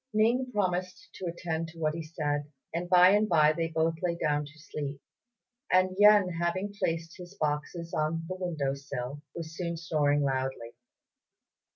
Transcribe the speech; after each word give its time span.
Ning 0.15 0.51
promised 0.51 1.09
to 1.13 1.27
attend 1.27 1.67
to 1.67 1.77
what 1.77 1.93
he 1.93 2.01
said, 2.01 2.51
and 2.73 2.89
by 2.89 3.09
and 3.09 3.29
by 3.29 3.53
they 3.53 3.67
both 3.67 3.93
lay 4.01 4.15
down 4.15 4.45
to 4.45 4.57
sleep; 4.59 4.99
and 5.71 5.91
Yen, 5.99 6.27
having 6.27 6.73
placed 6.73 7.17
his 7.17 7.35
boxes 7.35 7.93
on 7.93 8.25
the 8.27 8.33
window 8.35 8.73
sill, 8.73 9.21
was 9.35 9.55
soon 9.55 9.77
snoring 9.77 10.23
loudly. 10.23 10.73